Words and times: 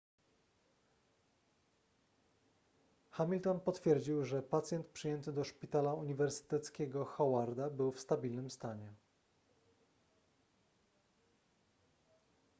hamilton 3.11 3.59
potwierdził 3.59 4.23
że 4.25 4.43
pacjent 4.43 4.87
przyjęty 4.87 5.31
do 5.33 5.43
szpitala 5.43 5.93
uniwersyteckiego 5.93 7.05
howarda 7.05 7.69
był 7.69 7.91
w 7.91 7.99
stabilnym 7.99 8.49
stanie 8.49 8.93